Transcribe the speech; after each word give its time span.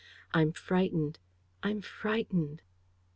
I'm 0.33 0.51
frightened... 0.51 1.19
I'm 1.61 1.81
frightened. 1.83 2.63